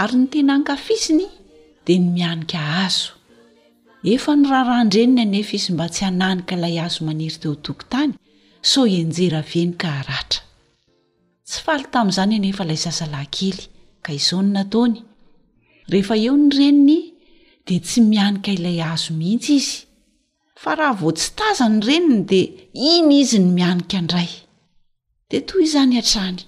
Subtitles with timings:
[0.00, 1.26] ary ny tena ankafisiny
[1.86, 3.10] de ny mianika azo
[4.14, 8.12] efa ny raharahandreniny anefa isy mba tsy hananika ilay azo maniry teo tokotany
[8.70, 10.40] soo enjera veny ka haratra
[11.48, 13.62] tsy faly tamin'izany anefa ilay sazalahynkely
[14.04, 14.96] ka izao ny nataony
[15.92, 16.98] rehefa eo ny reniny
[17.66, 19.72] de tsy mianika ilay azo mihitsy izy
[20.62, 22.40] fa raha vo tsy taza ny reniny de
[22.94, 24.30] iny izy ny mianika indray
[25.30, 26.38] de toy izany hatrany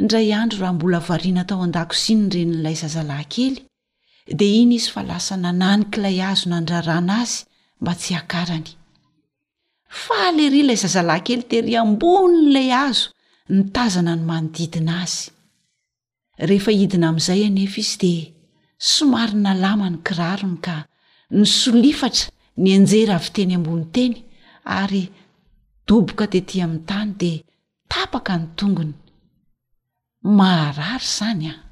[0.00, 3.62] indray andro raha mbola variana tao andako sinyny renin'ilay zazalahynkely
[4.38, 7.38] de iny izy fa lasa nananik'ilay azo nandrarana azy
[7.80, 8.66] mba tsy hakarany
[10.04, 13.04] fah alerya ilay zazalaynkely tery amboninyilay azo
[13.56, 15.24] nytazana ny manodidina azy
[16.48, 18.12] rehefa idina amin'izay enefa izy de
[18.92, 20.74] somarina lama ny kirarony ka
[21.38, 22.24] ny solifatra
[22.62, 24.12] ny anjera avy teny ambony teny
[24.80, 25.02] ary
[25.88, 27.30] doboka tety amin'ny tany de
[27.92, 28.94] tapaka ny tongony
[30.26, 31.62] maharary zany ah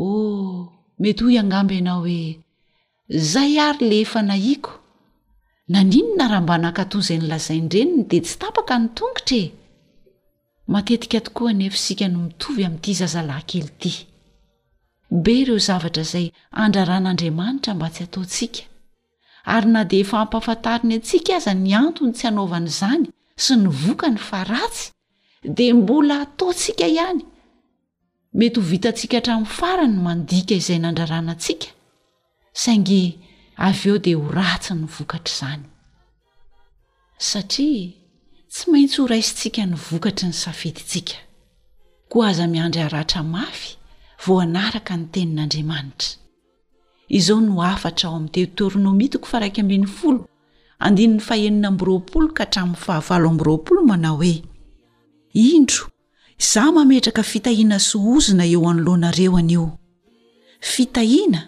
[0.00, 2.38] oh mety hoy angamby iana hoe
[3.32, 4.70] zay ary le efa na iako
[5.72, 9.54] naninona raha mbanankatozay nylazaindreniny de tsy tapaka ny tongotra e
[10.72, 13.92] matetika tokoa ny efisika ny mitovy amin'ity zazalahyn kely ty
[15.22, 16.26] be ireo zavatra izay
[16.64, 18.60] andraran'andriamanitra mba tsy ataotsika
[19.54, 23.04] ary na de efa ampiafantariny atsika aza ny antony tsy anaovana izany
[23.44, 24.84] sy ny vokany fa ratsy
[25.42, 27.20] de mbola ataotsika ihany
[28.38, 31.68] mety ho vitatsika htramin'ny farany mandika izay nandraranantsika
[32.62, 33.02] saingy
[33.68, 35.62] av eo dea ho ratsy ny vokatra izany
[37.30, 37.86] satria
[38.52, 41.16] tsy maintsy ho raisitsika ny vokatry ny safetintsika
[42.10, 43.70] ko aza miandry haratra mafy
[44.24, 46.10] vao anaraka ny tenin'andriamanitra
[47.18, 50.20] izao no afatra ao amin'ny teoterino mitiko fa raiky ambiny folo
[50.86, 54.34] andininy fahenina ambyroapolo ka tramin'ny fahafalo ambyroapolo manao hoe
[55.32, 55.88] indro
[56.52, 59.66] zaho mametraka fitahiana sy ozona eo anoloanareo anio
[60.60, 61.40] fitahina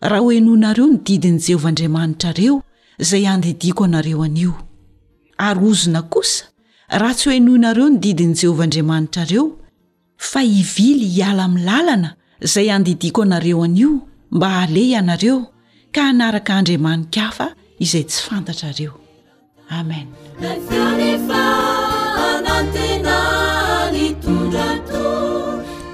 [0.00, 2.54] raha oenohinareo nydidiny jehovah andriamanitrareo
[3.02, 4.52] izay andidiko anareo anio
[5.38, 6.44] ary ozona kosa
[6.98, 9.44] raha tsy hoenohinareo nydidin'ni jehovah andriamanitrareo
[10.16, 13.90] fa hivily hiala milalana zay andidiko anareo anio
[14.30, 15.48] mba hale ianareo
[15.94, 18.92] ka hanaraka andriamanika afa izay tsy fantatrareo
[19.68, 20.06] amen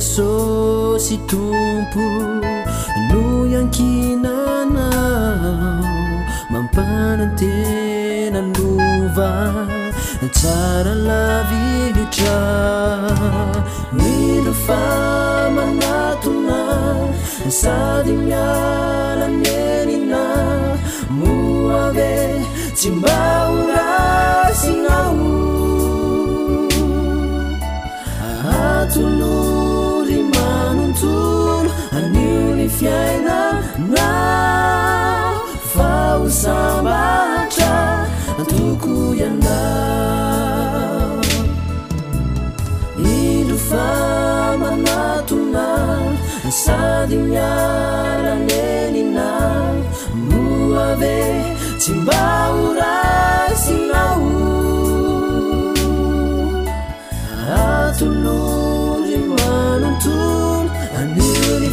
[0.00, 2.00] sôsy tompo
[3.12, 4.88] loi ankinana
[6.52, 9.32] mampanatenanlova
[10.36, 12.40] tsaralavilotra
[14.00, 14.82] nidofa
[15.56, 16.60] manatona
[17.60, 20.24] sady mialamienina
[21.18, 22.14] moave
[22.76, 23.20] tsy mba
[23.52, 25.18] orasinao
[28.48, 29.49] atono
[31.02, 35.40] arni nifiadana
[35.74, 38.06] faosabata
[38.40, 39.60] atukuianna
[43.12, 45.66] idofamamatona
[46.48, 49.28] asadimaraenina
[50.28, 51.16] nuave
[51.78, 52.90] simbaura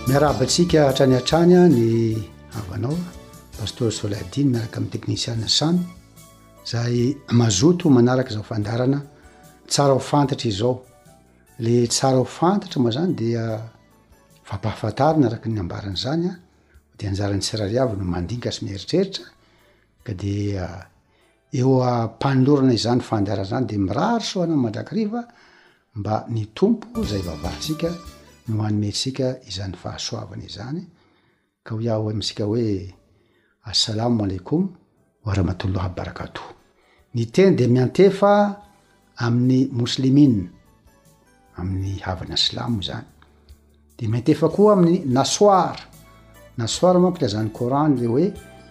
[0.09, 1.87] miaraabyntsika atranyantrany a ny
[2.61, 2.97] avanao
[3.59, 5.79] pastor soleyadiny miaraka amin'ny teknisian ny sany
[6.71, 6.97] zay
[7.41, 9.01] mazoto manaraka zao ofandarana
[9.73, 10.75] tsara ho fantatra izao
[11.65, 13.29] le tsara ho fantatra moa zany di
[14.49, 16.33] fampahafantarina arak nyambaran' zanya
[16.99, 19.27] de njaranysirariav no mandinika sy mieritreritra
[20.05, 20.35] ka de
[20.67, 20.81] ah,
[21.61, 25.21] eompanlorana izanyfandaraan zany de mirary so hanao mandrakiriva
[26.01, 27.89] mba ny tompo zay vavahtsika
[28.55, 30.83] noanomesika izany fahasoavany izany
[31.65, 32.93] ka hoaho amitsika hoe
[33.71, 34.65] asalamoalaikom
[35.25, 36.43] o arahmatollahy barakato
[37.15, 38.33] ny teny de miaefa
[39.25, 40.49] amin'ny mouslimina
[41.61, 43.07] amin'ny havana slamo zany
[43.99, 45.85] de miantefa koa amin'ny nasoira
[46.59, 48.27] nasoira moa nkilazan'ny korantny reo hoe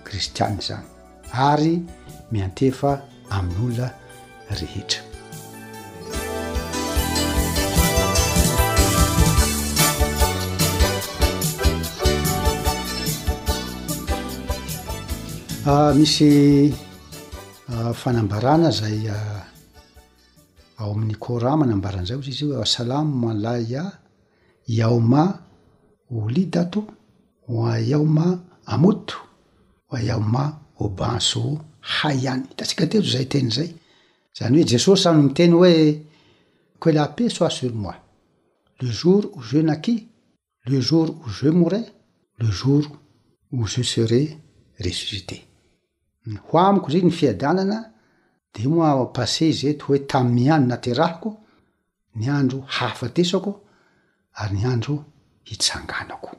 [0.05, 0.87] kristiany zany
[1.49, 1.75] ary
[2.31, 2.91] mintefa
[3.35, 3.87] amin'ny olona
[4.59, 5.01] rehetra
[15.71, 16.27] ah, misy
[17.71, 19.47] ah, fanambarana zay ah,
[20.81, 23.83] ao amin'y corama nambaran'izay oz izy i hoe assalamo alaya
[24.75, 25.23] iaoma
[26.21, 26.81] olidato
[27.73, 28.25] a iaoma
[28.73, 29.15] amoto
[29.95, 30.43] aiaoma
[30.83, 31.41] oubanso
[31.95, 33.69] hayany da tsika telo zay teny zay
[34.37, 35.73] zany hoe jesos any miteny hoe
[36.81, 37.99] koelape sois sur mois
[38.81, 39.95] le jour o jeunaqi
[40.71, 41.87] le jour o jeu morat
[42.39, 42.83] le jour
[43.57, 44.27] o jeu serat
[44.85, 45.37] resuscité
[46.49, 47.79] ho amiko zyy ny fiadanana
[48.53, 51.29] dapaseizy eto hoe tam'yany naterahiko
[52.19, 53.51] ny andro haafatesako
[54.41, 54.93] ary ny andro
[55.49, 56.31] hitsanganako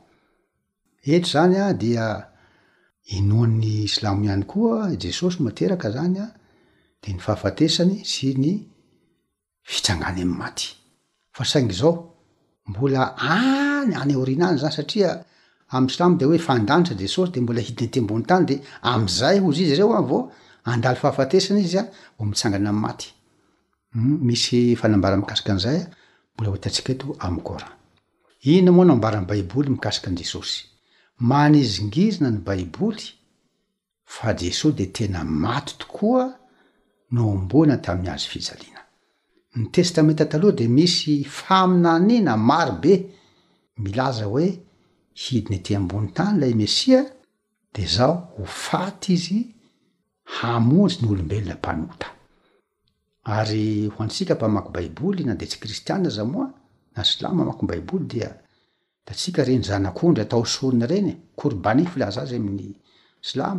[1.13, 2.05] eto zany a dia
[3.17, 6.27] inoan'ny islamo ihany koa jesosy materaka zany a
[7.01, 8.51] de ny fahafatesany sy ny
[9.71, 10.67] fitsangany amy maty
[11.35, 11.93] fa saingy zao
[12.69, 13.01] mbola
[13.41, 15.09] any any orin any zany satria
[15.75, 18.55] amslamo de hoe fandanitsa jesosy de mbola hidiny tiambony tany de
[18.91, 20.31] am'izay o zy izy ireo a vao
[20.63, 23.07] andalo fahafatesana izy a vo mitsangana m'y maty
[23.93, 25.87] hmm, misy fanambaramikasika an'izaya
[26.33, 27.71] mbola otantsika eto amkoran
[28.51, 30.59] inona moa no ambarany baiboly mikasika an' jesosy
[31.29, 33.03] manizingizina ny baiboly
[34.15, 36.25] fa jesosy de tena maty tokoa
[37.11, 38.79] no amboana tami'y azy fijaliana
[39.55, 42.93] ny testamenta taloha de misy famina nina maro be
[43.77, 44.59] milaza hoe
[45.13, 47.03] hidiny ti ambony tany lay mesia
[47.75, 49.52] de zaho ho faty izy
[50.41, 52.07] hamonjy ny olombelona mpanota
[53.37, 53.63] ary
[53.93, 56.47] ho antsika mpa mako baiboly na de tsy kristiaa zamoa
[57.01, 61.15] alam makobaiboly diaaka reny zanak'ondry atao sony reny e.
[61.39, 62.73] korbaniy filaza azy amiy
[63.39, 63.57] lam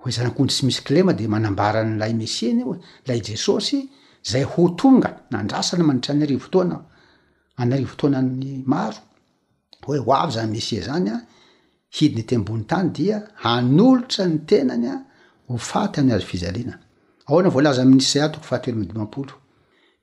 [0.00, 2.60] hoe zanakondry tsy misy clema de manambaranlay mesiny
[3.06, 3.78] la jesosy
[4.30, 6.76] zay ho tonga nandrasana manitra anrvotoana
[7.60, 9.00] anyarivotoanany maro
[9.86, 11.16] hoe o avy zay mesi zany a
[11.96, 13.16] hidiny te ambony tany dia
[13.52, 14.94] anolotra ny tenanya
[15.60, 19.34] famn'y azizanaaoana volaza amin''sy atoko fahatoelo amiapolo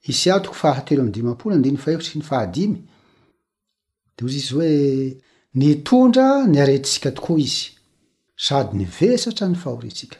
[0.10, 2.70] ise atoko fahatoelo amy dmapolo and faheosy ny fahadiy
[4.18, 5.18] de ozy izy hoe
[5.54, 7.66] ni tondra niarettsika tokoa izy
[8.36, 10.18] sady nyvesatra ny fahoritsika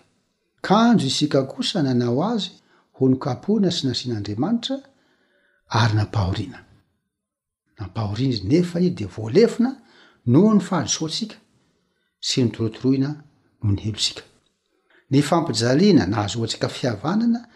[0.62, 2.50] kanjo isika kosa nanao azy
[2.98, 4.76] honinkapohina sy nasian'andriamanitra
[5.80, 6.60] ary napahoriana
[7.80, 9.72] napahoriana izy nefa iy de voalefina
[10.32, 11.36] noo ny fahadosoatsika
[12.28, 13.10] sy nytorotoroina
[13.64, 14.24] noo ny helosika
[15.12, 17.48] ny fampijaliana nahazooantsika fihavanana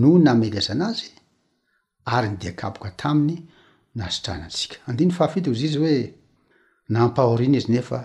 [0.00, 1.06] noo namelezana azy
[2.14, 3.36] ary nydiakaboka taminy
[3.96, 5.98] nasitrana atsika andiny fahafito izy izy hoe
[6.92, 8.00] nampahoriana izy nefa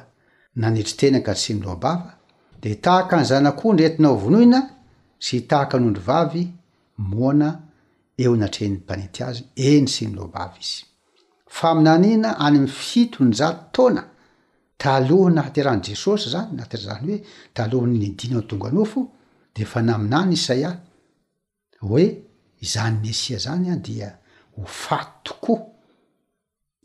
[0.62, 2.12] nanitritenaka sy miloabava
[2.62, 4.60] de tahaka nyzanakoha ndr etinao vonoina
[5.26, 6.44] sy tahaka nondro vavy
[7.10, 7.50] moana
[8.24, 10.80] eo natreniy mpanity azy eny sy miloabava izy
[11.58, 14.04] fa minaniana any my fito ny zato taona
[14.84, 17.18] talohiny nahaterahany jesosy zany nahterzany hoe
[17.56, 19.02] talohny nidina tonganofo
[19.56, 20.72] de efa naminany saia
[21.88, 22.06] hoe
[22.74, 24.10] zany mesia zany a dia
[24.56, 25.62] ho fatokoa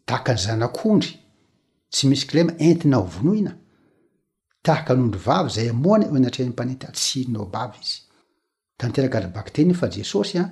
[0.07, 1.12] tahaka any zanak'ondry
[1.93, 3.52] tsy misy klema entina o vonoina
[4.64, 7.99] tahaka anondro vavy zay amoana eo anatrea n mpanety atsininao bavy izy
[8.81, 10.45] tanteraka labakteriny fa jesosy a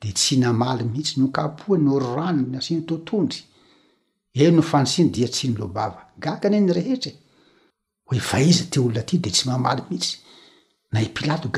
[0.00, 3.40] de tsy namaly mihitsy nokapoa no roranony nasiny totondry
[4.38, 7.12] e nofanitsiny dia tsy nylobava gakany nyrehetra
[8.06, 9.80] hoe aiza te olona ty de tsy aay
[11.04, 11.50] hitsya ato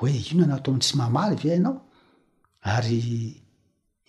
[0.00, 1.76] oe ionnaoto asy mamaly va anao
[2.72, 2.98] ay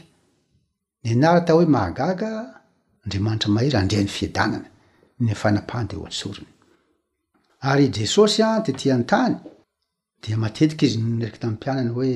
[1.04, 2.62] ny anara ta hoe maagaga
[3.06, 4.68] andriamanitra mahery andreany fiadanana
[5.26, 6.50] nyfanampandy oantsorony
[7.70, 9.36] ary jesosy an teteantany
[10.22, 12.16] dia matetika izy nrak tampianana hoe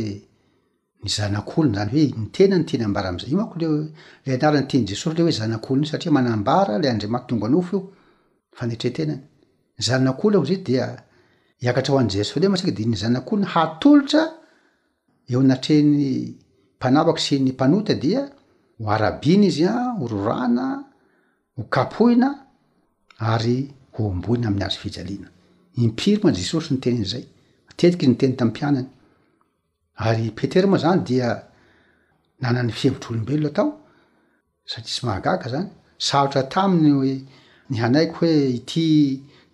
[1.03, 3.75] ny zanak'oliny zany hoe ny tena nyteny ambara amzay io mako lel
[4.25, 7.79] anaranyteny jesosy le hoe zanakolin satria manambara la andriamaty tonga anofo io
[8.58, 9.22] fantretenany
[9.88, 10.88] zanaolo aho iza ity dia
[11.66, 14.22] iakatra ho anjery sale matsiky de nyzanakony hatolotra
[15.32, 15.94] eo anatreny
[16.78, 18.22] mpanavako sy ny mpanota dia
[18.82, 20.68] ho arabiany izy a hororana
[21.56, 22.30] ho kapoina
[23.34, 23.60] ary
[24.02, 25.30] omboina ami'y azo fijaliana
[25.84, 27.24] impiry moa jesosy nytenynzay
[27.68, 28.90] matetiky nteny tampianany
[30.08, 31.28] ary petery moa zany dia
[32.42, 33.68] nanany fihevotrolombelno atao
[34.72, 35.70] satria sy mahagaka zany
[36.08, 37.26] saotra taminy
[37.70, 38.86] ny hanaiko hoe ty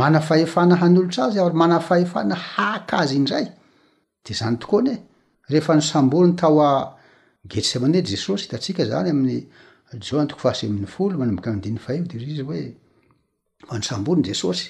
[0.00, 3.46] mana faefana hanolotra azy mana fahefana haka azy indray
[4.24, 4.94] de zany tokoane
[5.50, 6.68] rehefa nysamborony taoa
[7.52, 9.38] getrsymane jesosy itatsika zany amny
[9.92, 12.62] ontoko fahasemny folo manabak yiy oe
[13.70, 14.68] fansambony jesosy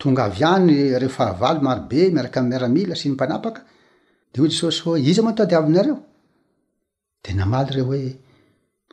[0.00, 0.70] tonga avy any
[1.02, 3.52] refahavay marobe miarak iramila sy ny panaaka
[4.32, 5.96] de o jesosy iza moatady avinareo
[7.24, 8.08] de namaly re oe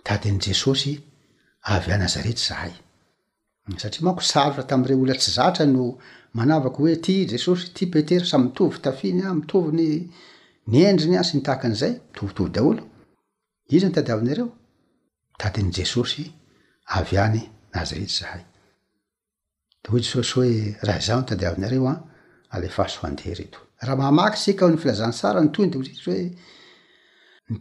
[0.07, 0.93] tadin' jesosy
[1.71, 2.73] ay anazarety zahay
[3.81, 5.85] satria manko sata tamre ola tsy zata no
[6.35, 9.89] manavakooe ty jesosy ty petera samytovy tafiny a mitovyny
[10.71, 12.83] niendriny a sy nytahaka an'zay mitovitovy daolo
[13.75, 14.47] iza notady avinareo
[15.39, 16.29] tadin' jesosy
[16.99, 17.39] avy any
[17.75, 18.45] nazaritry zahay e
[19.83, 20.51] de hoy jesosy hoe
[20.87, 21.95] raha zaotady avinareo a
[22.55, 26.25] alefasoandeha reto raha mahmaky sika ny filazansara ny toyy deyoe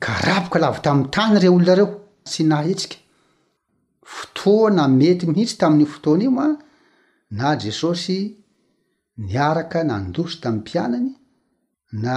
[0.05, 1.89] karaboko lava tamy tany re olonareo
[2.29, 2.97] tsy naetsika
[4.15, 6.49] foto na mety mihitsy tamin'y fotonimo a
[7.39, 8.19] na jesosy
[9.29, 11.11] niaraka na ndoso tamy mpianany
[12.05, 12.15] na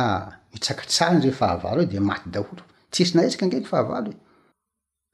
[0.52, 3.64] mitsakatsahiny refaha de maydtssy naetsika ngey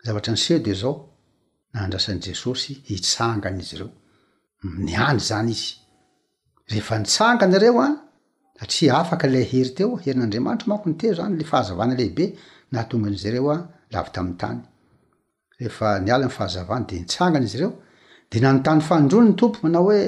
[0.05, 0.93] zavatra nyseo de zao
[1.75, 3.89] naandrasan'n'jesosy hitsangan'izy ireo
[4.85, 5.69] niandry zany izy
[6.71, 7.87] rehefa nitsanganareo a
[8.59, 12.25] satria afaka la heri teo herin'andriamanitro manko nite zany le fahazavana lehibe
[12.71, 13.55] nahatongaan'zy reoa
[13.93, 14.59] lavi ta am'ytany
[15.59, 17.71] rehefa niala ny fahazavana de nitsangan'izy reo
[18.31, 19.99] de nanontany fandrony ny tompo manao oe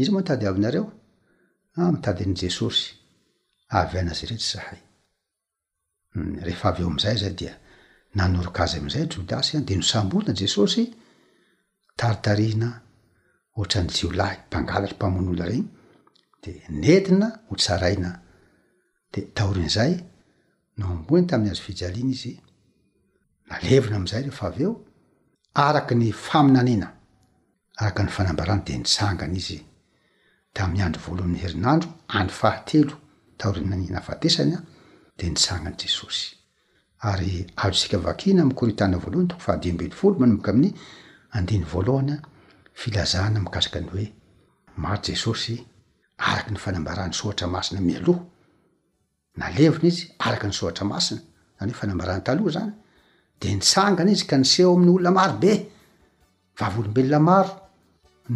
[0.00, 0.84] izy moa tady avinareo
[1.78, 2.84] ah, mitadyn' jesosy
[3.78, 4.80] avy anazy re tsy zahay
[6.12, 7.54] hmm, rehefa aveo amzay zay dia
[8.14, 10.84] nanorik azy am'izay jodasy ihany de nosambolna jesosy
[11.98, 12.68] taritarihina
[13.56, 15.66] ohatrany jiolahy mpangalatro mpamon ona reny
[16.42, 16.50] de
[16.82, 18.10] nedina hotsaraina
[19.12, 19.92] de tahorin'izay
[20.78, 22.32] noamboiny tamin'ny andro fijaliana izy
[23.50, 24.72] nalevina am'izay rehefa avy eo
[25.66, 26.88] araka ny faminanina
[27.80, 29.58] araka ny fanambarana de nitsangana izy
[30.56, 31.88] tamn'ny andro voalohan'ny herinandro
[32.18, 32.94] any fahatelo
[33.38, 34.58] tahorinny nafatesanya
[35.18, 36.24] de nitsangana jesosy
[37.02, 40.74] ary alo sika vakina amkoritana voalohany tofa hadimbelo folo manomboka amin'ny
[41.36, 42.16] andiny voalohana
[42.80, 44.06] filazana mikasika ny hoe
[44.82, 45.54] maro jesosy
[46.30, 48.22] araky ny fanambarany sotra masina maloha
[49.40, 52.70] nalevina izy araky nysotra mainaofnambarnyzany
[53.40, 55.52] de nisangana izy ka niseho amin'y olona maro be
[56.58, 57.44] vavolobelonamao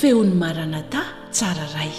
[0.01, 1.93] feon'ny marana ta tsara ray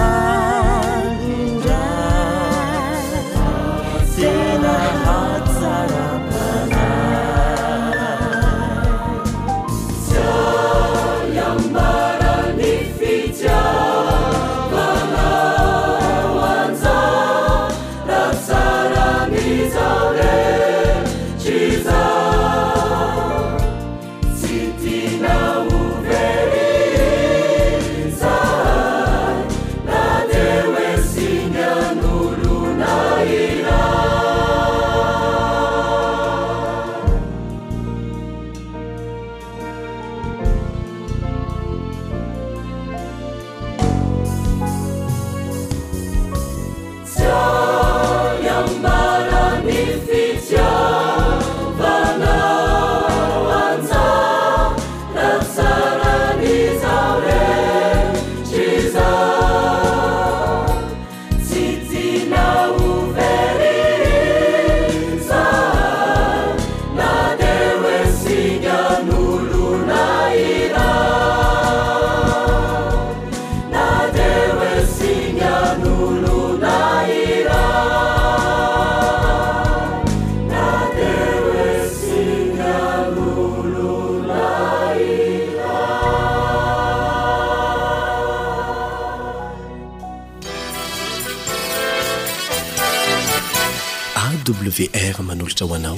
[94.88, 95.98] ar manolotra hoanao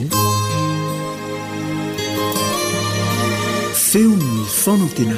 [3.88, 5.16] feonynofonatena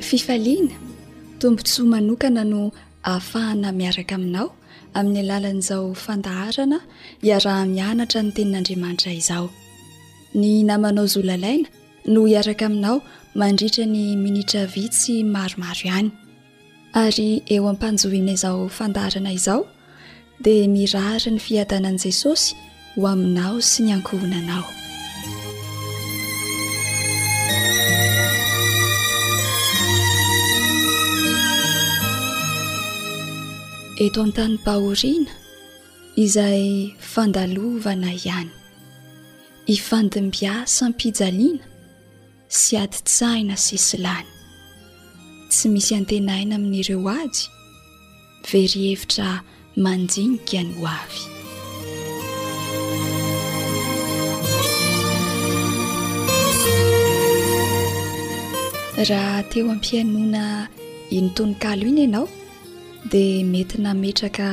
[0.00, 0.74] fifaliana
[1.38, 2.60] tombontsoa manokana no
[3.08, 4.48] ahafahana miaraka aminao
[4.96, 6.78] amin'ny alalan'izao fandaharana
[7.28, 9.46] iaraha mianatra ny tenin'andriamanitra izao
[10.38, 11.68] ny namanao izo lalaina
[12.12, 12.98] noo iaraka aminao
[13.34, 16.08] mandritra ny minitra vitsy maromaro ihany
[17.00, 19.60] ary eo ampanjohiana izao fandarana izao
[20.44, 22.48] dia mirary ny fiatanani jesosy
[22.96, 24.64] ho aminao sy ny ankohonanao
[34.06, 35.32] eto an-tany bahoriana
[36.24, 36.62] izay
[37.12, 38.50] fandalovana ihany
[39.76, 41.69] ifandimbiasampijaliana
[42.50, 44.26] sy ady tsahina sisylany
[45.50, 47.40] tsy misy antenaina amin'ireo ady
[48.50, 49.26] verihevitra
[49.84, 51.20] mandinikany ho avy
[59.08, 60.42] raha teo ampianoana
[61.16, 62.26] inontononkalo iny ianao
[63.10, 64.46] dia mety nametraka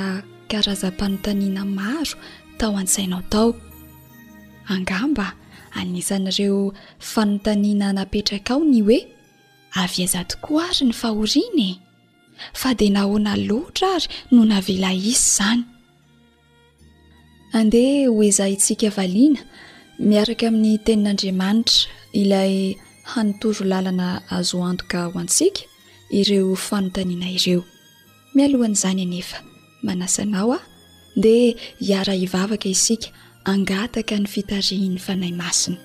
[0.49, 2.15] karazampanontaniana maro
[2.59, 3.49] tao an-tsainao tao
[4.73, 5.27] angamba
[5.81, 6.61] anisan'ireo
[7.11, 8.99] fanontanina napetraka ao ny hoe
[9.81, 11.79] avi azatokoa ary ny fahoriana e
[12.59, 15.61] fa dia nahoana loatra ary no navela isy izany
[17.59, 19.41] andeha hoezah itsika valiana
[20.09, 21.77] miaraka amin'ny tenin'andriamanitra
[22.21, 22.53] ilay
[23.11, 25.61] hanotoro lalana azoantoka ho antsiaka
[26.19, 27.61] ireo fanontaniana ireo
[28.35, 29.37] mialohan' izany anefa
[29.85, 30.61] manasa anao ao
[31.19, 31.47] ndea
[31.85, 33.09] hiara hivavaka isika
[33.47, 35.79] mangataka ny fitarin'ny fanay masina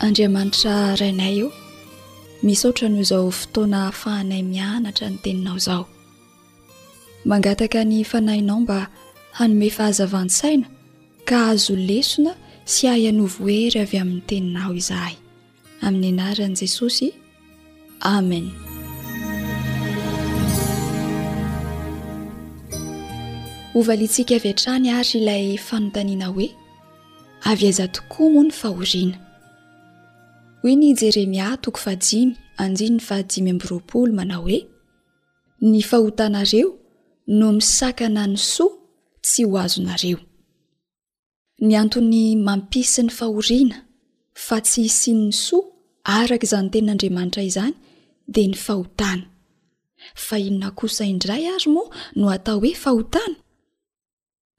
[0.00, 1.48] andriamanitra rainay io
[2.46, 5.84] misohtra noho izao fotoana afahanay mianatra ny teninao izao
[7.28, 8.78] mangataka ny fanainao mba
[9.36, 10.66] hanome fahazavansaina
[11.28, 12.32] ka azo lesona
[12.74, 15.14] sy ahyanovoery avy amin'ny teninao izahay
[15.86, 17.10] amin'ny anaran' jesosy
[18.00, 18.50] amen
[23.74, 26.48] ovaliitsika avy antrany ary ilay fanontaniana hoe
[27.44, 29.18] avy aiza tokoa moa ny fahoriana
[30.62, 34.66] hoy ny jeremia toko fajimy anjny fajimy mbyral manao hoe
[35.60, 36.78] ny fahotanareo
[37.26, 38.78] no misakana ny soa
[39.22, 40.18] tsy ho azonareo
[41.60, 43.76] ny anton'ny mampisy ny fahoriana
[44.34, 45.73] fa tsy hisyny soa
[46.04, 47.74] arak' izany ten'andriamanitra izany
[48.34, 49.24] de ny fahotana
[50.26, 51.88] fahinona kosa indray azy moa
[52.20, 53.36] no atao hoe fahotana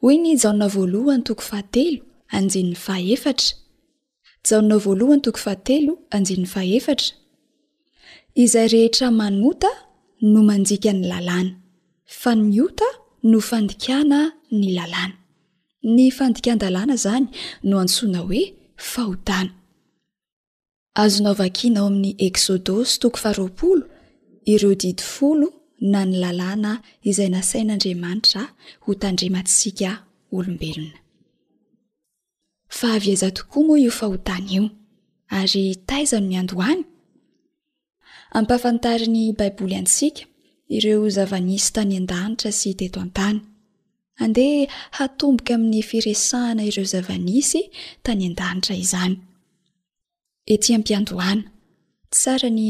[0.02, 2.00] hoy ny jaona voalohany toko fahatelo
[2.38, 3.50] anjin ny fahefatra
[4.48, 7.08] jaona voalohany toko fahatelo anjiny fahaefatra
[8.44, 9.72] izay rehetra manota
[10.32, 11.52] no manjika ny lalàna
[12.20, 12.90] fa nyota
[13.30, 14.20] no fandikana
[14.60, 15.16] ny lalàna
[15.96, 17.26] ny fandikandalàna zany
[17.70, 18.44] no antsoana hoe
[18.92, 19.52] fahotana
[21.04, 23.84] azonaovakinao amin'ny eksôdosy toko faharoapolo
[24.54, 25.48] ireo didi folo
[25.92, 26.72] na ny lalàna
[27.10, 28.42] izay na sain'andriamanitra
[28.84, 29.92] ho tandremansika
[30.38, 30.98] olombelona
[32.78, 34.64] fa havy aza tokoa moa io fahotanyio
[35.40, 36.82] ary taizano miandoany
[38.38, 40.22] ampahafantari ny baiboly antsika
[40.76, 43.40] ireo zavanisy tany an-danitra sy teto an-tany
[44.24, 47.62] andeha hatomboka amin'ny firesahana ireo zavanisy
[48.06, 49.16] tany an-danitra izany
[50.54, 51.44] etyampiandoana
[52.14, 52.68] tsara ny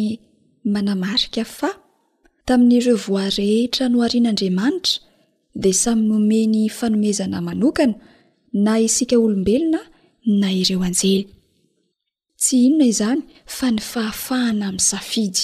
[0.74, 1.70] manamarika fa
[2.48, 4.94] tamin'ny revoi rehetra no arian'andriamanitra
[5.64, 7.96] di samy nomeny fanomezana manokana
[8.66, 9.82] na isika olombelona
[10.40, 11.22] na ireo anjely
[12.42, 13.22] tsy inona izany
[13.56, 15.42] fa ny fahafahana amin'ny safidy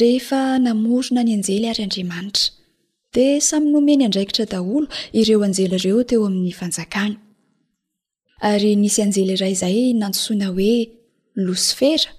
[0.00, 2.44] rehefa namorona ny anjely ary andriamanitra
[3.14, 4.86] dia samy nomeny andraikitra daholo
[5.20, 7.16] ireo anjela reo teo amin'ny fanjakana
[8.50, 10.72] ary nisy anjely ra izay nansoina hoe
[11.36, 12.10] losfera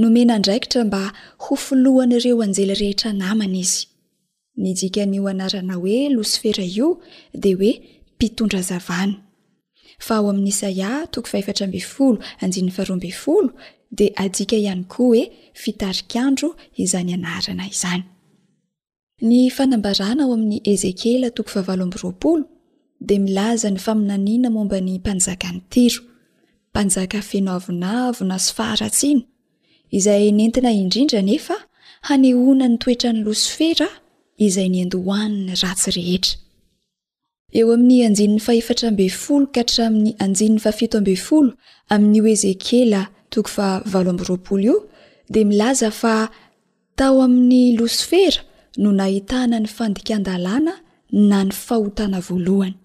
[0.00, 1.02] nomena ndraikitra mba
[1.46, 3.80] hofolohanaireo anjela rehetra namana izy
[4.60, 6.88] ny jikany ho anarana hoe losifera io
[7.42, 7.72] de oe
[8.14, 9.10] mpitondra zavay
[10.06, 13.48] fa ao amin'isaia toko faheatra mb folo any aharobfolo
[13.98, 15.22] de aika ihany koa oe
[15.62, 16.48] fitarikandro
[16.82, 18.02] izany anarana izany
[19.28, 22.42] ny fanambaana ao amin'ny ezekela toko vahavalo ayroaolo
[23.06, 26.00] de milaza ny faminanina momba ny mpanjakan'ny tiro
[26.74, 29.22] panjaka feno avonavo na sy faratsino
[29.96, 31.56] izay nentina indrindra nefa
[32.08, 33.88] hanehona ny toetrany losifera
[34.46, 36.34] izay ny endohoaniny ratsy rehetra
[37.58, 41.50] eo amin'ny anjin'ny fahefatra mbe folo ka htramin'ny anjinn'ny fafito be folo
[41.94, 44.76] amin'n'o ezekela toko fabyroaolo io
[45.34, 46.14] de milaza fa
[46.98, 48.40] tao amin'ny losifera
[48.82, 50.74] no nahitana ny fandikan-dalana
[51.28, 52.76] na ny fahotana voalohany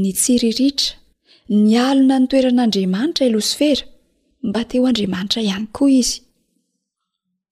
[0.00, 0.88] ny tsiriritra
[1.52, 3.84] ny alina ny toeran'andriamanitra ilosifera
[4.46, 6.14] mba teo andriamanitra ihany koa izy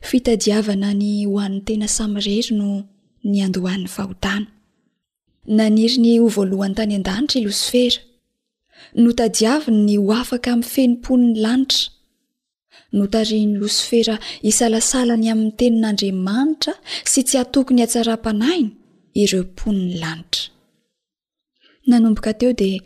[0.08, 2.68] fitadiavana ny hoan'nytena samyrery no
[3.30, 4.46] ny andohan'ny fahotana
[5.58, 8.00] naniry ny ho voalohan'ny tany an-danitra ilosifera
[9.04, 11.86] notadiavin ny ho afaka amin'ny fenymponin'ny lanitra
[12.98, 14.14] notariny losifera
[14.50, 16.72] isalasalany amin'ny tenin'andriamanitra
[17.10, 18.70] sy tsy atokony hatsaram-panahiny
[19.22, 20.42] ireo mponi ny lanitra
[21.88, 22.80] nanomboka teo dia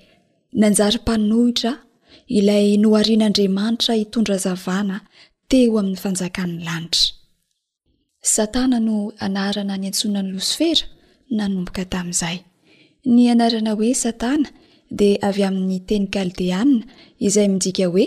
[0.60, 1.72] nanjary mpanohitra
[2.38, 4.96] ilay noharian'andriamanitra hitondra zavana
[5.50, 7.02] teo amin'ny fanjakan'ny lanitra
[8.34, 10.84] satana no anarana ny antsona ny losfera
[11.38, 12.38] nanomboka tamin'izay
[13.14, 14.48] ny anarana hoe satana
[14.98, 16.82] dea avy amin'ny teny kaldeanna
[17.26, 18.06] izay midika hoe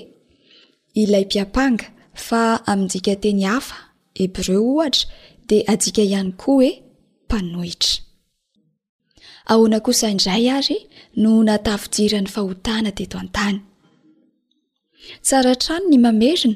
[1.02, 1.86] ilay mpiapanga
[2.28, 3.78] fa amidika teny hafa
[4.20, 5.04] heb reo ohatra
[5.50, 6.70] de adika ihany koa hoe
[7.26, 7.94] mpanohitra
[9.52, 10.78] ahoana kosaindray ary
[11.24, 13.60] no natafijirany fahotana teto an-tany
[15.28, 16.54] tsaratrano ny mamerina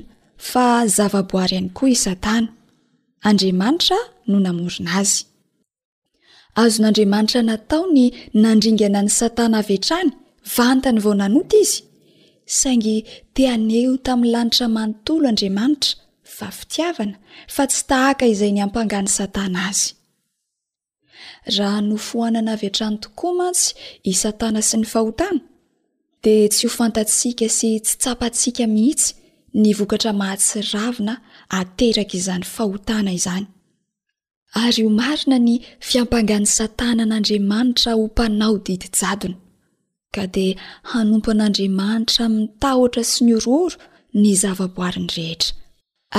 [0.52, 2.48] fa zava-boary any koa isatana
[3.30, 3.98] andriamanitra
[4.30, 5.18] no namorina azy
[6.64, 8.04] azon'andriamanitra natao ny
[8.44, 10.10] nandringana ny satana avetrany
[10.56, 11.80] vantany vao nanota izy
[12.60, 12.96] saingy
[13.36, 15.92] teaneho tamin'ny lanitra manontolo andriamanitra
[16.36, 17.16] fa fitiavana
[17.54, 19.88] fa tsy tahaka izay ny ampangany satana azy
[21.58, 23.68] raha no fohanana avy atrany tokoa mantsy
[24.10, 25.42] i satana sy ny fahotana
[26.24, 29.10] di tsy hofantatsiaka sy tsy tsapatsiaka mihitsy
[29.62, 31.14] ny vokatra mahatsiravina
[31.60, 33.46] ateraka izany fahotana izany
[34.64, 35.54] ary ho marina ny
[35.88, 39.38] fiampangany satana n'andriamanitra hompanao didi jadona
[40.16, 40.60] ka dia
[40.92, 43.78] hanompo an'andriamanitra mintahotra sy ny ororo
[44.22, 45.54] ny zava-boariny rehetra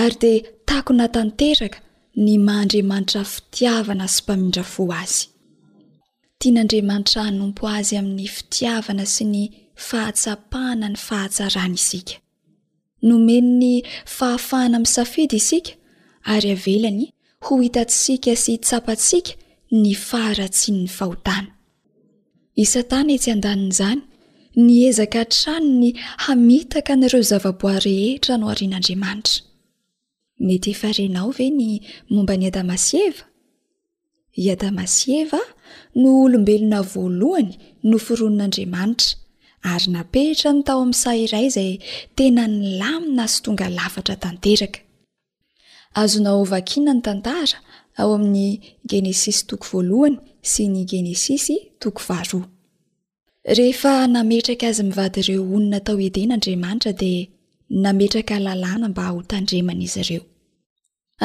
[0.03, 1.79] ary dia tako na tanteraka
[2.15, 5.23] ny maha andriamanitra fitiavana sy mpamindra fo azy
[6.41, 9.45] tian'andriamanitra hanompo azy amin'ny fitiavana sy ny
[9.87, 12.15] fahatsapahana ny fahatsarana isika
[13.09, 13.73] nomeny ny
[14.17, 15.73] fahafahana ami'ny safidy isika
[16.33, 17.05] ary avelany
[17.45, 19.33] ho itatsika sy htsapatsiaka
[19.83, 21.51] ny faratsinny fahotana
[22.63, 24.01] isatany etsy an-danin'izany
[24.65, 25.89] ny ezaka trano ny
[26.25, 29.37] hamitaka anareo zavaboa rehetra no arian'andriamanitra
[30.43, 33.19] mety efarenao ve ny momba ny adamasieva
[34.45, 35.41] iadamasieva
[36.03, 37.51] no olombelona voalohany
[37.91, 39.17] no fironon'andriamanitra
[39.73, 41.73] ary napehitra ny tao amin'n sa iray izay
[42.19, 44.81] tena ny lamina sy tonga lavatra tanteraka
[46.03, 47.59] azonao vakina ny tantara
[48.01, 48.49] ao amin'ny
[48.91, 50.17] genesisy toko voalohany
[50.53, 52.41] sy ny genesisy toko varo
[53.59, 57.23] rehefa nametraka azy mivady ireo onona tao edenaandriamanitra dia
[57.85, 60.25] nametraka lalàna mba hahotandremana izy reo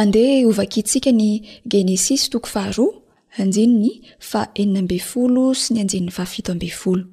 [0.02, 1.30] andeha ovaki ntsika ny
[1.72, 2.94] genesis toko faharoa
[3.42, 3.92] anjiny ny
[4.30, 7.04] fa eniny ambey folo sy ny anjininy fahafito ambe folo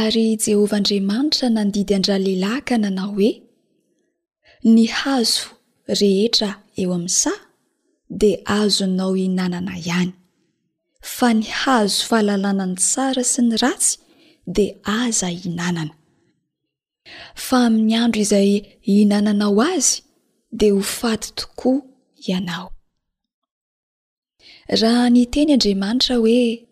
[0.00, 3.30] ary jehovah andriamanitra nandidy an-dra lehilahyka nanao hoe
[4.72, 5.42] ny hazo
[6.00, 6.48] rehetra
[6.80, 7.32] eo amin'ny sa
[8.20, 10.12] de azonao inanana ihany
[11.16, 13.94] fa ny hazo fahalalana ny tsara sy ny ratsy
[14.56, 14.66] de
[15.00, 15.94] aza inanana
[17.46, 18.50] fa amin'ny andro izay
[19.00, 19.96] inanana ao azy
[20.52, 21.82] de hofaty tokoa
[22.28, 22.70] ianao
[24.68, 26.66] raha ny teny andriamanitra hoe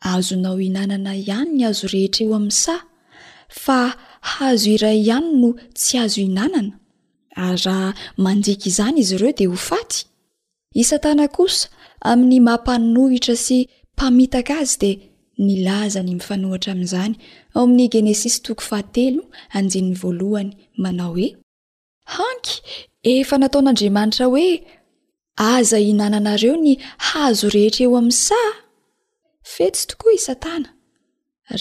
[0.00, 2.80] azonao inanana ihany ny azo rehetreo amin'ny say
[3.48, 3.96] fa
[4.36, 5.48] hazo iray ihany no
[5.78, 6.76] tsy azo inanana
[7.60, 10.04] rraha manjiky izany izy ireo de ho faty
[10.82, 11.68] isantana kosa
[12.10, 13.56] amin'ny mahmpanohitra sy
[13.94, 14.90] mpamitaka azy de
[15.46, 17.12] nilazany mifanohitra amin'izany
[17.56, 19.22] ao amin'ny genesisy toko fahatelo
[19.56, 20.50] anjiny voalohany
[20.82, 21.28] manao hoe
[22.16, 22.56] hanky
[23.14, 24.48] efa nataon'andriamanitra hoe
[25.54, 26.72] aza iinananareo ny
[27.08, 28.40] hazo rehetra eo ami'n sa
[29.54, 30.68] fetsy tokoa isatana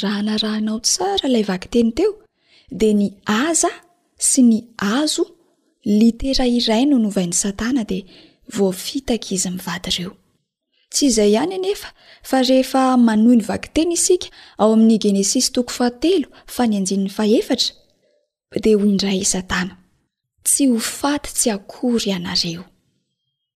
[0.02, 2.12] raha narahinao tsara ilay vaki teny teo
[2.82, 3.08] de ny
[3.44, 3.72] aza
[4.30, 4.58] sy ny
[5.00, 5.26] azo
[6.00, 8.00] literairai no novainy satana de
[8.58, 10.14] vofitaky izy ami'y vady ireo
[10.94, 11.90] tsy izay ihany anefa
[12.30, 14.28] fa rehefa manoy ny vakiteny isika
[14.62, 17.74] ao amin'ny genesisy toko fahatelo fa ny anjininy fahefatra
[18.64, 19.74] de hoindray isatana
[20.46, 22.62] tsy ho faty tsy akory anareo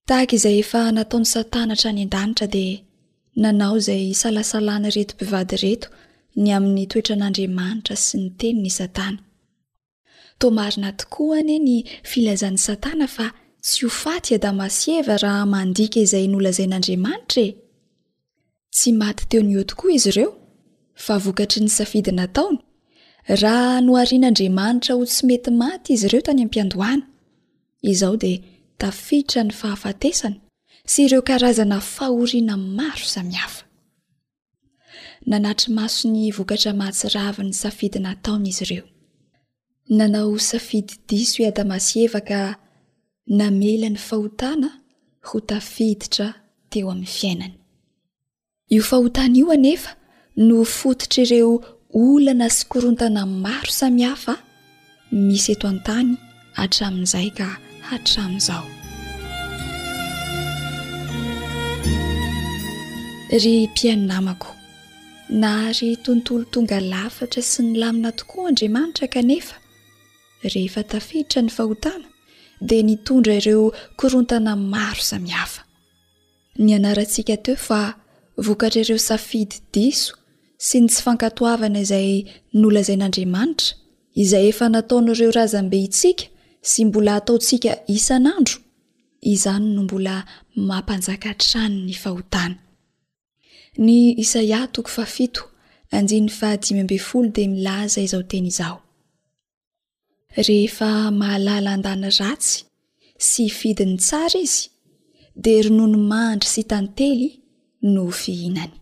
[0.08, 2.66] tahaky izay efa nataon'ny satana htrany an-danitra di
[3.42, 5.88] nanao izay salasalana retompivadyreto
[6.44, 9.20] ny amin'ny toetran'andriamanitra sy ny teny ny satana
[10.42, 11.76] tomarina tokoaany e ny
[12.10, 13.28] filazan'ny satana fa
[13.66, 17.50] tsy ho faty a damasyeva raha mandika izay nolazain'andriamanitra e
[18.76, 20.30] tsy maty teo ny o tokoa izy ireo
[21.04, 22.60] fa vokatry ny safidy nataony
[23.30, 27.06] raha no arian'andriamanitra ho tsy mety maty izy ireo tany ampiandoana
[27.92, 28.34] izaho de
[28.82, 30.38] tafiditra ny fahafatesana
[30.92, 33.64] sy ireo karazana fahoriana maro samihafa
[35.30, 38.86] nanatry maso ny vokatra mahatsiravi ny safidy nataonaizy ireo
[39.98, 42.38] nanao safidy diso iadama sy evaka
[43.38, 44.70] namela ny fahotana
[45.28, 46.28] ho tafiditra
[46.70, 47.54] teo amin'ny fiainany
[48.76, 49.92] io fahotana io anefa
[50.48, 51.54] no fototra ireo
[51.94, 54.36] olana sy korontana maro samihafa
[55.28, 56.10] misy eto an-tany
[56.60, 57.48] hatramin'izay ka
[57.90, 58.66] hatramin'izao
[63.42, 64.52] ry mpiaininamako
[65.42, 69.56] nahary tontolo tonga lafatra sy ny lamina tokoa andriamanitra kanefa
[70.54, 72.08] rehefa tafiditra ny fahotana
[72.68, 73.66] dia nitondra ireo
[74.00, 75.62] korontana maro samihafa
[76.64, 77.80] ny anaratsika teo fa
[78.46, 80.14] vokatraireo safidy diso
[80.62, 82.10] sy ny tsy fankatoavana izay
[82.62, 83.70] nolazayn'andriamanitra
[84.24, 86.26] izay efa nataona ireo razam-be itsika
[86.72, 88.58] sy mbola ataotsika isan'andro
[89.34, 90.16] izany no mbola
[90.70, 92.58] mampanjaka trano ny fahotana
[93.86, 95.42] ny isaia toko fa fito
[95.96, 98.80] anny fa dimy mbe folo de milazay zao tena izaho
[100.48, 102.58] rehefamahalalaandany ratsy
[103.30, 104.62] sy fidiny tsara izy
[105.44, 107.26] de ronono mahandry sy tantely
[107.94, 108.74] no fihinany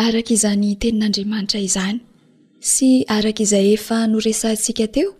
[0.00, 1.98] arak' izany tenin'andriamanitra izany
[2.70, 5.10] sy arak' izay efa noresantsika teo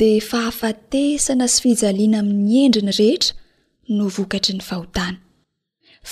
[0.00, 3.32] de fahafatesana sy fijaliana amin'ny endri ny rehetra
[3.96, 5.18] no vokatry ny fahotana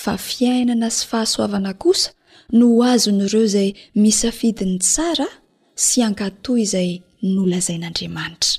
[0.00, 2.10] fa fiainana sy fahasoavana kosa
[2.58, 3.68] no azon'ireo izay
[4.02, 5.28] misafidi ny tsara
[5.86, 6.90] sy ankatoy izay
[7.34, 8.50] nolazain'andriamanitra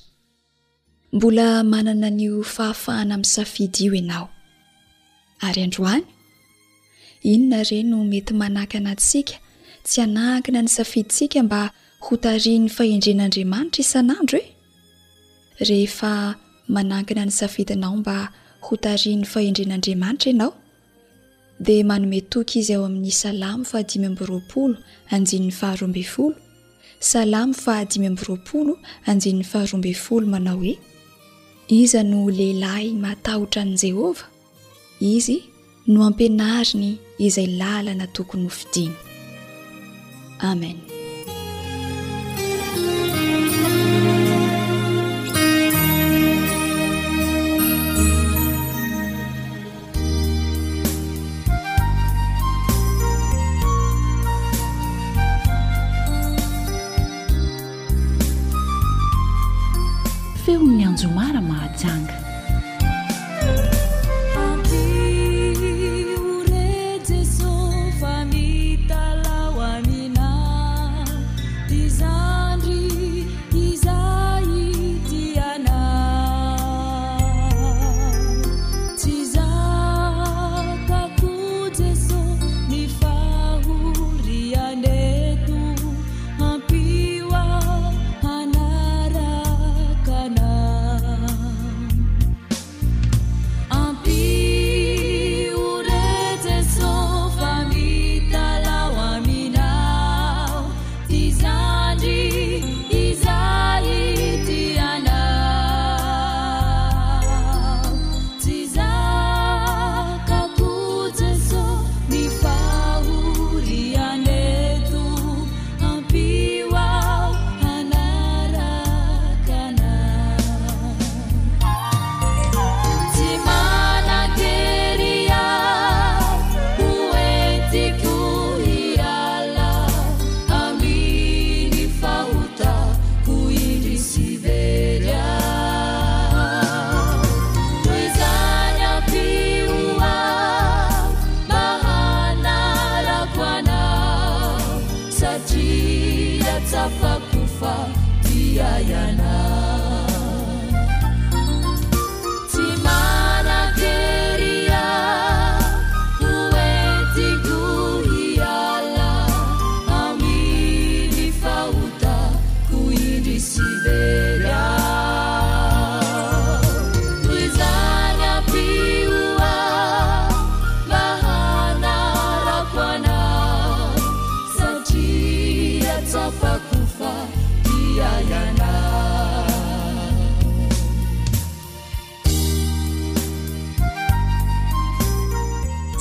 [1.16, 4.28] mbola manana nyo fahafahana amin'ny safidy io ianao
[5.48, 6.06] ary androany
[7.24, 9.36] inona irey no mety manankinasika
[9.84, 11.62] tsy anakina ny safidinsika mba
[12.06, 14.40] ho taria n'ny fahendren'andriamanitra isan'andro
[15.60, 16.14] e rehefa
[16.74, 18.18] manankina ny safidinao mba
[18.66, 20.52] ho tarian'ny fahendren'andriamanitra ianao
[21.65, 24.76] dia manometoka izy ao amin'ny salamo fahadimy amby roapolo
[25.15, 26.36] anjin'ny faharoambifolo
[27.12, 28.74] salamo fahadimy ambyroapolo
[29.10, 30.76] anjin'ny faharoamby folo manao hoe
[31.82, 34.26] iza no lehilahy matahotra an'i jehova
[35.15, 35.38] izy
[35.90, 36.85] no ampianariny
[37.25, 38.94] izay làlana tokony hofidiny
[40.50, 40.77] amen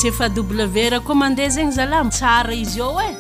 [0.01, 0.47] tsefa bw
[0.93, 3.17] ra koa mandeha zegny zalam tsara izy ao e eh.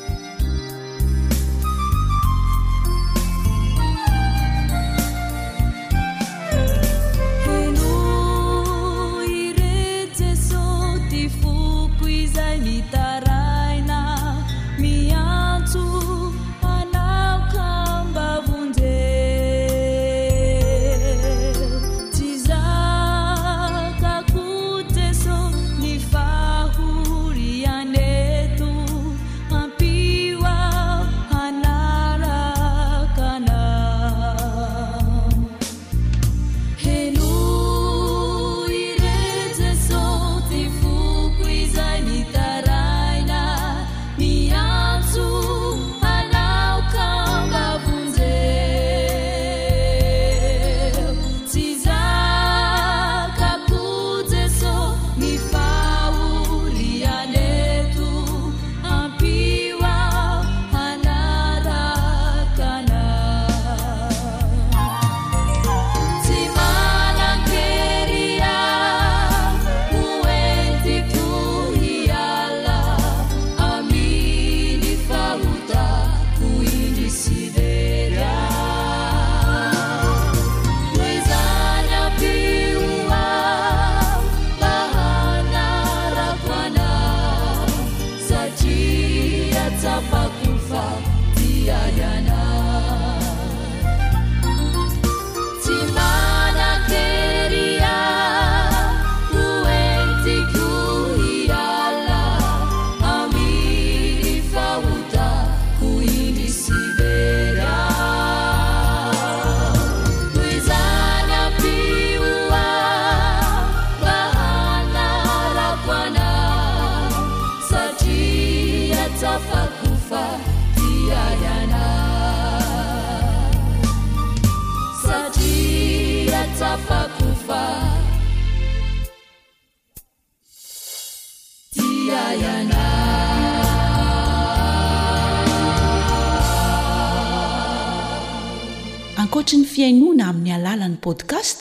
[139.38, 141.58] ohatr ny fiainoana amin'ny alalan'ni podkast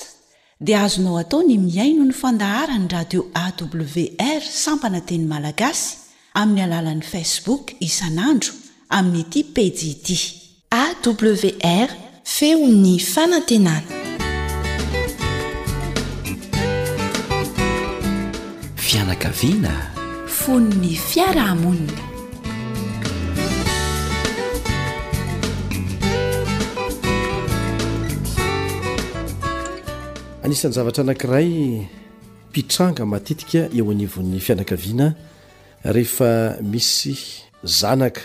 [0.66, 5.86] dia azonao atao ny miaino ny fandaharany radio awr sampana teny malagasy
[6.42, 8.54] amin'ny alalan'i fasebook isan'andro
[8.98, 10.10] amin'nyiti pejid
[10.82, 11.90] awr
[12.36, 13.92] feo'ny fanantenana
[18.88, 19.74] fianakaviana
[20.42, 22.06] fonny fiarahamonina
[30.48, 31.50] anisan'ny zavatra anank'iray
[32.50, 35.08] mpitranga matetika eo an'ivon'ny fianakaviana
[35.96, 36.32] rehefa
[36.72, 37.16] misy
[37.80, 38.22] zanaka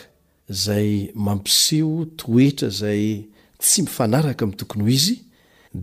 [0.53, 0.91] izay
[1.27, 3.05] mampiseho toetra zay
[3.62, 5.16] tsy mifanaraka amin'n tokony ho izy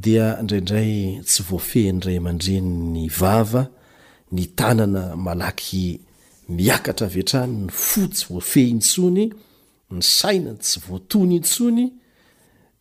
[0.03, 0.93] dia indraindray
[1.29, 3.63] tsy voafehndray aman-dreny ny vava
[4.35, 5.83] ny tanana malaky
[6.57, 9.25] miakatra vy entrany ny fo tsy voafeh intsony
[9.95, 11.85] ny sainany tsy voatony intsony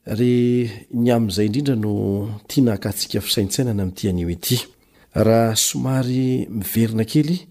[0.08, 4.66] re ny amn'zay indrindra no tiana kantsika fisaintsainana m't
[5.14, 7.48] raha somary miverina kely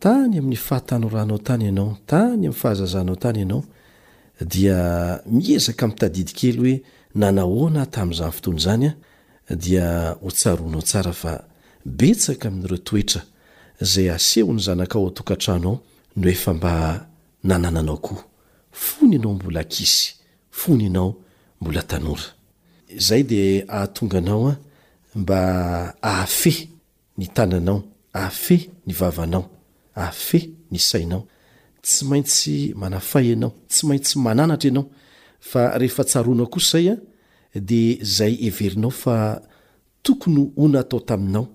[0.00, 3.64] tany amin'ny fahatanyranao tany anao tany ami'ny fahazazahnao tany ianao
[4.40, 4.78] dia
[5.26, 6.82] miezaka mitadidy kely hoe
[7.14, 8.92] nanahoana tami''zany fotonyzanya
[9.62, 11.44] dia hotsaroanao sara fa
[11.84, 15.78] betsaka min'reotoeazay asehony zanaaoaaaao
[18.84, 20.14] fony anao mbola kisy
[20.60, 21.16] fony anao
[22.96, 24.56] zay de ahatonganao a
[25.14, 26.68] mba ahfe
[27.18, 29.48] ny tananao afe ny vavanao
[29.96, 31.24] afe ny sainao
[31.82, 34.86] tsy maintsy manafay anao tsy maintsy mananatra ianao
[35.40, 36.96] fa rehefa tsaroana kosay a
[37.68, 39.14] de zay everinao fa
[40.02, 41.46] tokony ona atao taminao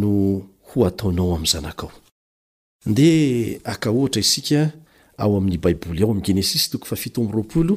[0.00, 0.10] no
[0.68, 3.06] ho ataonao ami' zanakaode
[3.64, 4.72] akaohatra isika
[5.18, 7.76] ao amin'ny baiboly ao am' genesis toko fa fio mroalo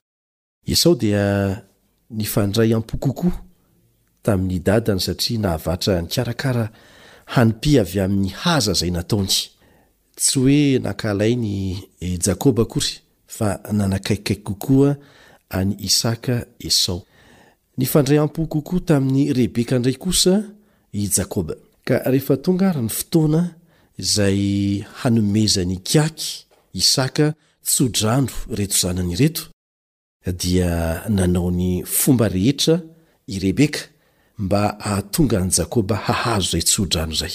[0.67, 1.61] esao dia
[2.09, 3.31] ny fandray ampi kokoa
[4.23, 6.65] tamin'ny dadana satria nahavatra nykarakara
[7.35, 9.31] hanompi avy amin'ny haza zay nataony
[10.17, 11.55] tsy hoe nakalainy
[12.05, 12.93] e, jakôba kory
[13.35, 13.47] fa
[13.77, 14.95] nanakaikaik kokoa
[15.59, 16.35] any isaka
[16.67, 16.99] esao
[17.77, 20.33] ny fandray ampo kokoa tamin'ny rebeka indray kosa
[20.93, 21.55] i jakoba
[21.87, 23.41] ka rehefatonga arya ny fotoana
[23.97, 24.41] izay
[25.01, 26.29] hanomeza ny kiaky
[26.73, 27.33] isaka
[27.65, 29.43] ts odrandro reto zana ny reto
[30.25, 32.81] dia nanao ny fomba rehetra
[33.27, 33.79] i rebeka
[34.37, 37.31] mba ahatonga any jakoba hahazo zay itsodrano zay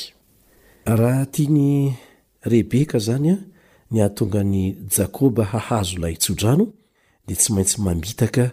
[0.84, 1.94] raha tia ny
[2.42, 3.38] rebeka zany a
[3.90, 6.72] ny ahatonga any jakoba hahazo la itsodrano
[7.26, 8.52] dia tsy maintsy mamitaka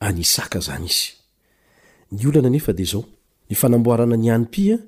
[0.00, 1.12] anisaka zany izy
[2.10, 3.04] ny olana nefa dea zao
[3.50, 4.78] ny fanamboarana ny any pya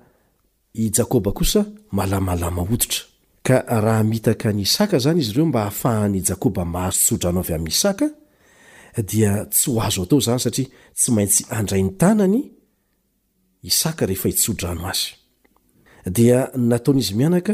[4.14, 8.12] itaka nyisaa zany izyeomba hahafahanyjakôba mahazotsodrano avy amin' isaa
[9.10, 10.66] dia tsy ho azo atao zany satia
[10.96, 12.42] tsy maintsy andrantanany
[13.64, 16.20] isaa ea isodrano azyd
[16.72, 17.54] nataon'izy mianaka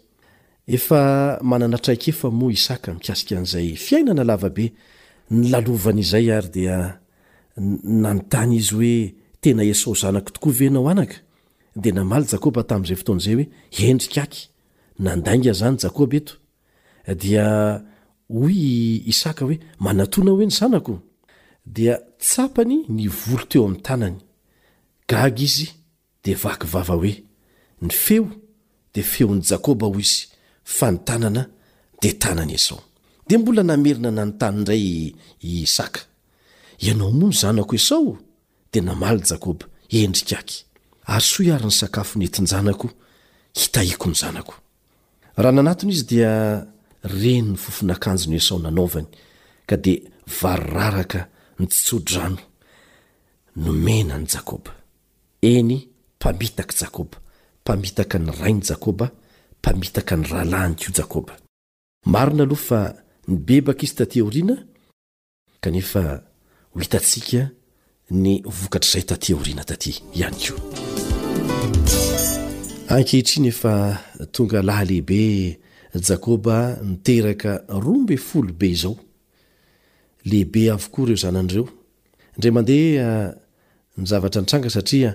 [0.73, 4.65] efa manana traika efa moa isaka mikasika an'izay fiainana lavabe
[5.39, 6.75] nylalovanaizay ary dia
[8.03, 8.95] nanontany izy hoe
[9.41, 11.15] tena esao zanako tokoa vena hoanaka
[11.81, 13.45] d namay jaa tami'zay foton'zay oe
[13.91, 16.35] endrkanandaiga zany jab eo
[17.21, 17.23] d
[18.43, 18.55] oy
[19.11, 19.55] isaka oe
[19.85, 20.93] manatoana hoe ny zanako
[21.75, 24.17] dia tsapany ny volo teo am'ny tanany
[25.09, 25.67] gag izy
[26.23, 27.13] de vakyvava hoe
[27.81, 28.25] ny feo
[28.93, 30.30] de feony jakoba ho izy
[30.63, 31.43] fa ny tanana
[32.01, 32.81] de tanany esao
[33.27, 36.01] dea mbola namerina na nyntany indray isaka
[36.79, 38.17] ianao moa ny zanako esao
[38.71, 39.65] dia namaly jakôba
[39.99, 40.57] endrikaky
[41.13, 42.89] ary soa iaryny sakafo netiny zanako
[43.59, 44.55] hitahiako ny zanako
[45.37, 46.31] raha nanatiny izy dia
[47.03, 49.07] reny ny fofinakanjony esao nanaovany
[49.67, 49.99] ka dia
[50.41, 51.27] varoraraka
[51.59, 52.41] nitsodrano
[53.55, 54.71] nomena ny jakôba
[55.41, 55.75] eny
[56.17, 57.17] mpamitaka jakoba
[57.61, 59.11] mpamitaka ny rai ny jakoba
[59.61, 60.75] pmitakan rahlany
[61.09, 61.29] kokb
[62.13, 62.79] marina aloh fa
[63.27, 64.55] nibebaka izy tatỳa oriana
[65.61, 66.01] kanefa
[66.73, 67.41] ho hitatsika
[68.23, 70.59] ny vokatr' izay tatỳa oriana tatỳ ihany koa
[72.95, 73.73] ankehitrinefa
[74.35, 75.21] tonga lahalehibe
[76.07, 76.57] jakoba
[76.91, 77.51] miteraka
[77.85, 78.95] rombe folobe izao
[80.29, 81.67] lehibe avokoa ireo zanandireo
[82.37, 83.27] ndra mandeha ah,
[84.01, 85.11] nyzavatra ntranga satria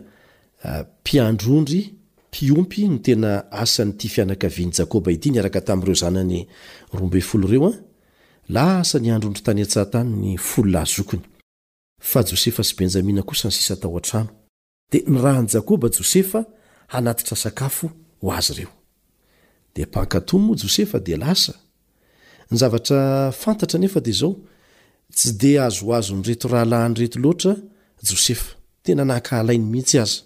[0.64, 1.82] ah, mpiandrondry
[2.42, 5.10] ntena asany tyfianakaviany jakba
[5.46, 5.94] aka tareo
[14.90, 16.44] znyd nrahany jakôba josefa
[16.88, 21.54] anatitra sakafo ho az o pakatmo josefa d lasa
[22.50, 24.36] nzavtra fantatra nefa di zao
[25.12, 27.56] tsy de azooazo nyreto rahalahnyreto loatra
[28.02, 30.25] josefa tena nahka halainy mihitsy azy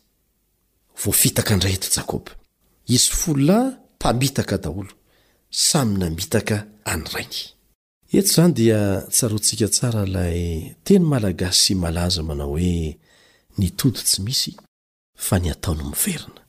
[1.01, 2.31] voafitaka ndray eto jakoba
[2.95, 3.57] isy fola
[3.95, 4.93] mpamitaka daolo
[5.67, 6.55] samy namitaka
[6.91, 7.39] any rainy
[8.17, 8.79] eto zany dia
[9.15, 10.39] tsarontsika tsara ilay
[10.85, 12.73] teny malagasy malaza manao hoe
[13.59, 14.51] nitody tsy misy
[15.25, 16.41] fa ny ataony miverina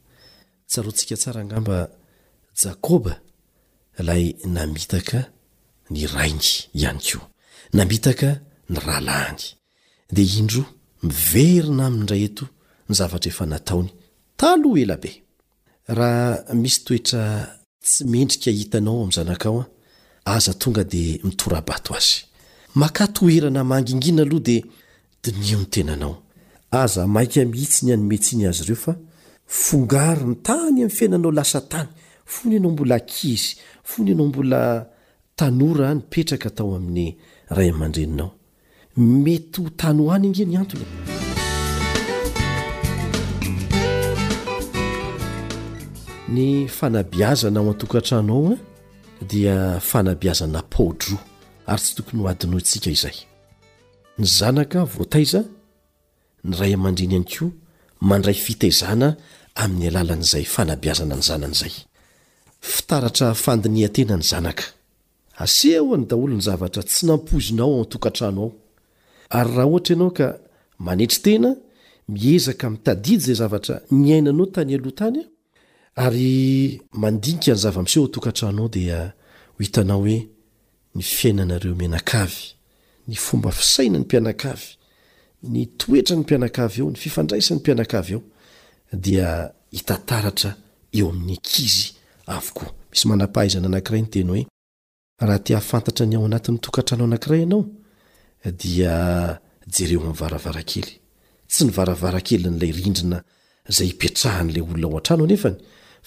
[0.70, 1.76] tsaroantsika tsara angamba
[2.62, 3.14] jakôba
[4.00, 4.24] ilay
[4.56, 5.18] namitaka
[5.92, 6.50] ny raingy
[6.80, 7.22] ihany keo
[7.76, 8.28] namitaka
[8.70, 9.40] ny rahalahny
[10.14, 10.62] dea indro
[11.06, 12.44] miverina amindray eto
[12.88, 13.90] ny zavatra efa nataony
[15.88, 19.64] ebraha misy toetra tsy mendrika hitanao ami' zanakao a
[20.34, 22.14] aza tonga dia mitorabato azy
[22.74, 24.62] makat erana mang ingina aloha dia
[25.22, 26.22] dnio ny tenanao
[26.70, 28.94] aza maika mihitsiny anymetsiny azy ireo fa
[29.46, 31.88] fogarny tany ami'ny fiainanao lasa tany
[32.26, 34.86] fony anao mbola kizy fony anao mbola
[35.36, 37.16] tanora nipetraka atao amin'ny
[37.56, 38.30] ray man-dreninao
[38.96, 40.84] mety ho tany ho any inginy antony
[46.34, 48.56] ny fanabiazana ao antokantrano ao a eh,
[49.28, 51.18] dia fanabiazana paodro
[51.66, 53.12] ary tsy tokony hoadinao ntsika izay
[54.18, 55.44] ny zanaka voataiza
[56.44, 57.50] ny ray amandreny any ko
[58.00, 59.16] mandray fitaizana
[59.60, 61.74] ai'y alalan'zay anaazananaony
[66.10, 68.52] daolny zavara tsy nampozinao a atokanano ao
[69.40, 70.26] ay rahaoata aao ka
[70.88, 71.50] anetry tena
[72.08, 75.22] miezaka mitadidy zay zavatra niainanao tany alohatany
[75.96, 79.12] ary mandinika ny zava misetokantrano ao dia
[79.60, 80.28] itanao oe
[80.94, 82.54] ny fiainanareo mnakavy
[83.08, 84.76] ny fomba fisaina ny mpianakavy
[85.42, 88.22] ny toetra ny mpianakav eo ny fifandraisany mpianaka eo
[88.92, 89.04] d
[89.72, 90.32] ittaaa
[90.94, 94.48] oa'yakiahza anaanayaayoaranoanaayaa
[99.80, 100.92] ereo ami'y varavarakely
[101.50, 103.18] tsy ny varavarakely n'lay rindrina
[103.76, 105.56] zay ipetrahan'lay olona ao an-trano nefany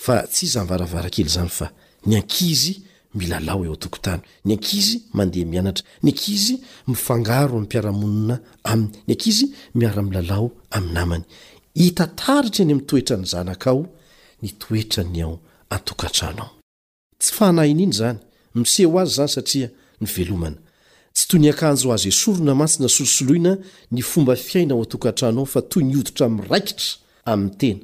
[0.04, 1.68] fa tsy zanvaravara kely zany fa
[2.06, 2.74] ny ankizy
[3.18, 6.56] milalao eo atokontany ny ankizy mandeha mianatra ny ankizy
[6.88, 8.36] mifangaro amimpiaramonina
[8.72, 9.38] amny ankz
[9.76, 11.24] miara-mlalao ami'ny namany
[11.84, 13.84] itataritra eny ami'ntoetra ny zanakaao
[14.42, 15.36] n toetra ny ao
[15.76, 19.68] aoaaaohn'iny zanyiseho azy zany satria
[20.02, 20.58] ny velomana
[21.16, 23.52] tsy toy ny akanjo azy e sorona matsina solosoloina
[23.92, 26.88] ny fomba fiaina ao atokantranao fa toy ny oditra miraikitra
[27.32, 27.84] amin'ny tena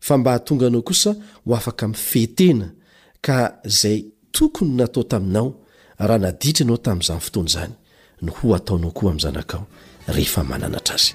[0.00, 1.14] fa mba hatonga anao kosa
[1.46, 2.70] ho afaka mifehytena
[3.20, 5.54] ka izay tokony natao taminao
[5.98, 7.72] raha naditra anao tamin'izany fotoany zany
[8.22, 9.66] no ho ataonao koa amin'n zanakao
[10.14, 11.12] rehefa mananatra azy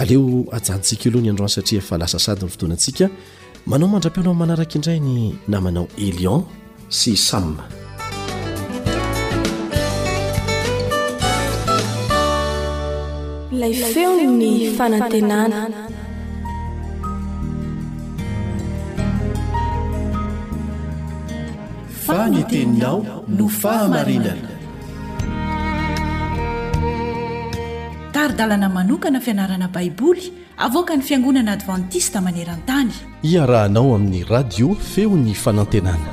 [0.00, 0.24] aleo
[0.56, 3.06] ajanntsika eloha ny androany satria efa lasa sadyn'ny fotoanantsika
[3.70, 5.16] manao mandra-pinao ny manaraka indray ny
[5.48, 6.40] namanao elion
[6.88, 7.60] sy samme
[13.60, 15.60] lay feo ny fanantenana
[22.10, 23.02] ny teninao
[23.38, 24.50] no fahamarinana
[28.16, 30.24] taridalana manokana fianarana baiboly
[30.66, 32.90] avoaka ny fiangonana advantista maneran-tany
[33.34, 36.10] iarahanao amin'ny radio feony fanantenana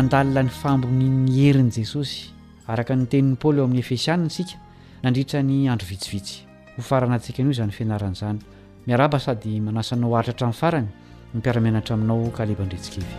[0.00, 2.20] nandalina ny fambony ny herin' jesosy
[2.66, 4.54] araka ny tenin'ny paly eoamin'ny efesiana sika
[5.02, 6.46] nandritra ny andro vitsivitsy
[6.78, 8.38] ho farana antsika an'io zany fianaran'izany
[8.86, 10.88] miaraba sady manasanao aritratra ain'ny farany
[11.34, 13.14] ny piaraminatra aminao kahlevandritsika evy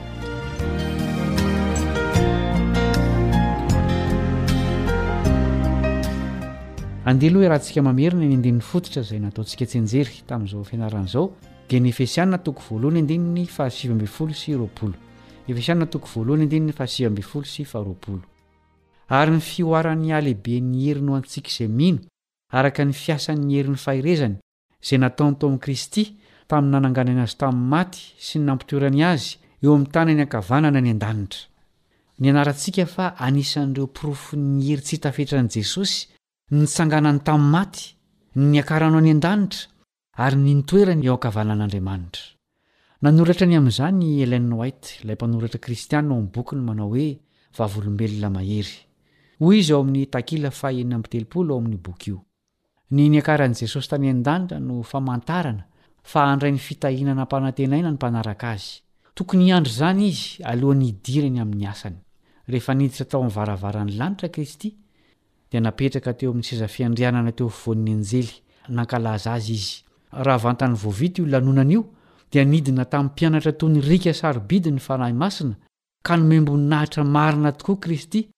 [7.11, 11.25] andealo hoe raha ntsika mamerina ny andinny fototra zay nataontsika tsenjery tamin'izao fianaran'izao
[11.67, 14.95] di ny efisianna toko voalohany andinny fahasivamby folo sy roapolo
[15.47, 18.23] efsiana toko voalohany andinny fahasiva ambny folo sy faharoapolo
[19.19, 21.99] ary ny fioaran'ny ahlehibe ny heri no antsika izay mino
[22.59, 24.35] araka ny fiasan'nyherin'ny fahirezany
[24.83, 26.03] izay nataon to amin'i kristy
[26.49, 29.27] tamin'ny nananganany azy tamin'ny maty sy ny nampitoerany azy
[29.63, 31.47] eo amin'ny tany ny ankavanana ny an-danitra
[32.19, 35.99] ny anarantsika fa anisan'ireo pirofo'ny hery tsy hitafetran'i jesosy
[36.57, 37.83] nytsanganany tamin'ny maty
[38.49, 39.69] ny akarano any an-danitra
[40.25, 42.23] ary nyntoerany eo ankavanan'andriamanitra
[43.03, 48.82] nanoratra ny amin'izany elan ait ilay mpanoratra kristianna amybokny manao hoe lobelona ahery
[49.45, 52.19] hoy izy ao amin'ny takila faeny amtelopolo ao amin'ny bok io
[52.95, 55.63] ny niankaran'i jesosy tany an-danitra no famantarana
[56.11, 58.71] fa andray ny fitahinana ampanantenaina ny mpanaraka azy
[59.17, 61.97] tokony iandry izany izy alohan'ny idirany amin'ny asany
[62.53, 64.69] rehefa niditra tao am'ny varavarany lanitra kristy
[65.51, 68.31] dia napetraka teo amin'ny sezafiandrianana teo fivoniny anjely
[68.77, 69.75] nankalaza azy izy
[70.25, 71.83] raha vantany voavita io lanonana io
[72.31, 75.55] dia nidina tamin'ny mpianatra toy nyrika sarobidi ny fanahy masina
[76.07, 78.29] ka nomemboninahitra marina tokoa kristy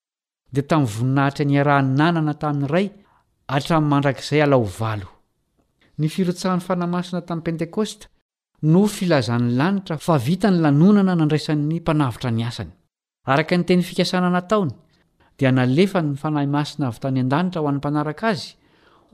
[0.55, 2.85] dia tamin'ny voninahitry niarahany nanana tamin'n'iray
[3.53, 5.07] hatran'y mandrakizay alaovalo
[5.99, 8.07] ny firotsahan'ny fanahy masina tamin'ni pentekosta
[8.71, 12.71] no filazan'ny lanitra fa vita ny lanonana nandraisan'ny mpanavitra ny asany
[13.33, 14.71] araka ny teny fikasana nataony
[15.39, 18.47] dia nalefa ny fanahy masina avy tany an-danitra ho an'ny mpanaraka azy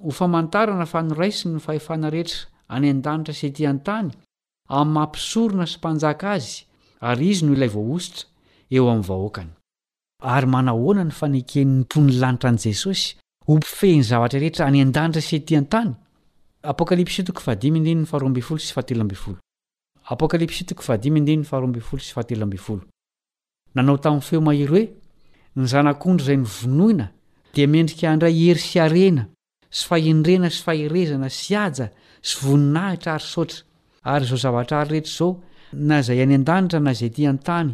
[0.05, 2.45] ho famantarana fanorai siy ny fahefana rehetra
[2.77, 4.09] any an-danitra sy tian-tany
[4.79, 6.53] amin'y mampisorona sy mpanjaka azy
[7.11, 8.25] ary izy no ilay voahositra
[8.75, 9.51] eo amin'nyvahoakany
[10.29, 13.05] aahoaany fanekenmponylanitra an jesosy
[13.51, 14.71] ompifehiny zatrarehetra a
[23.75, 24.83] nanao tamnyeo ahr oe
[25.63, 27.07] nzanakondry zay nvonoina
[27.55, 29.23] dia mendrika andray hery sy arena
[29.77, 31.87] sy fahendrena sy faherezana sy aja
[32.27, 33.63] sy voninahitra ary sotra
[34.13, 35.31] ary zao zavatra ary rehetrazao
[35.73, 37.73] nazay any andanitra nazay tiantany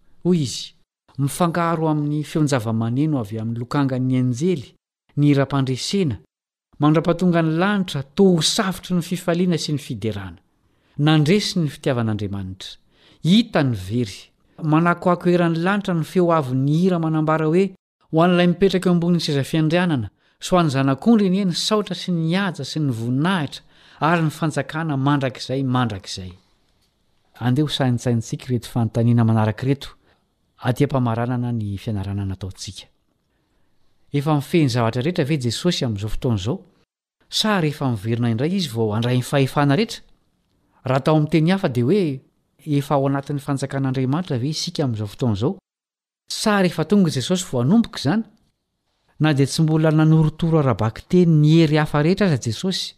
[0.23, 0.73] hoy izy
[1.23, 4.67] mifankaharo amin'ny feonjavamaneno avy amin'ny lokangan''ny anjely
[5.19, 6.17] ny iram-pandresena
[6.81, 10.39] mandra-patonga ny lanitra toa ho safitry ny fifaliana sy ny fiderana
[11.07, 12.77] nandresy ny fitiavan'andriamanitra
[13.27, 14.17] hitany very
[14.73, 17.65] manakoakoeran'ny lanitra ny feo avo ny hira manambara hoe
[18.13, 20.09] ho an'ilay mipetraka o ambonin'ny sezafiandrianana
[20.47, 23.65] soany zanak'ondry ny ie ny saotra sy niatsa sy ny voninahitra
[24.11, 26.31] ary ny fanjakana mandrakizay mandrakizay
[27.47, 29.97] andeh ho saintsaintsik retofantaniana manarak reto
[30.61, 32.85] atya mpamaranana ny fianarana nataontsika
[34.17, 36.57] efa mifehny zavatra rehetra ve jesosy amin'izao fotoana'izao
[37.39, 40.05] sa rehefa miverina indray izy vao andray ny fahefana rehetra
[40.89, 42.03] raha atao ami'nteny hafa dia hoe
[42.79, 45.51] efa ao anatin'ny fanjakan'andriamanitra ve isika amin'izao fotoan'izao
[46.41, 48.23] sa rehefa tonga jesosy vo hanomboka izany
[49.19, 52.93] na dia tsy mbola nanorotoro arabaky teny ny hery hafa rehetra aza jesosy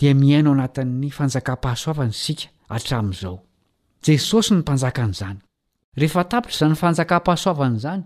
[0.00, 3.36] dia mihaina ao anatin'ny fanjakam-pahasoavana isika hatramin'izao
[4.06, 5.40] jesosy ny mpanjaka an'izany
[6.00, 8.02] rehefa tapitra zany fanjakam-pahasoavana izany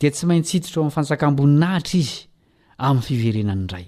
[0.00, 2.16] dia tsy maintsy hiditro amn'ny fanjakamboninahitra izy
[2.86, 3.86] amin'ny fiverenany idray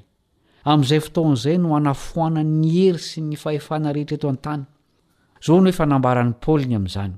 [0.70, 4.62] amin'izay foton'izay no hanafoanan'ny hery sy ny fahefana rehetra eto an-tany
[5.44, 7.14] zao no efa nambaran'ny paoliny amin'izany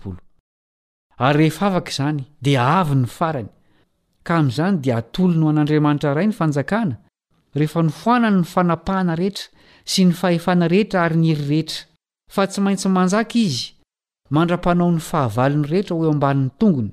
[0.00, 3.48] kortry ehefa avaka izany dia avy ny farany
[4.28, 6.96] kaamn'izany dia atolo no an'andriamanitra ray ny fanjakana
[7.60, 9.46] rehefa nyfoanany ny fanapahana rehetra
[9.92, 11.86] sy ny fahefana rehetra ary nyry rehetra
[12.34, 13.64] fa tsy maintsy manjaka izy
[14.36, 16.90] mandra-panao ny fahavalony rehetra oeo ambann'ny tongony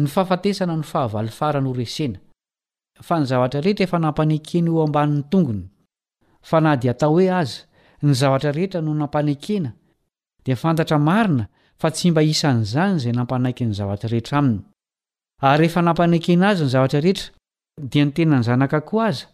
[0.00, 2.18] ny fafatesana ny fahavalifaranoresena
[3.08, 5.62] fa ny zavatra rehetra efa nampanekena eo ambann'ny tongony
[6.50, 7.60] fa na dia atao hoe aza
[8.02, 9.70] ny zavatra rehetra no nampanekena
[10.44, 11.46] dia fantatra marina
[11.80, 14.64] fa tsy mba isan' izany izay nampanaiky ny zavatra rehetra aminy
[15.40, 17.30] ary rehefa nampanaiky nazy ny zavatra rehetra
[17.78, 19.26] dia nytenany zanaka ko aza